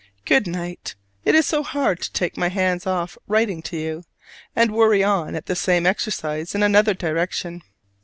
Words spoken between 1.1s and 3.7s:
It is so hard to take my hands off writing